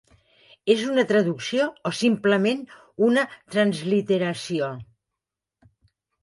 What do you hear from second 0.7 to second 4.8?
És una traducció o simplement una transliteració?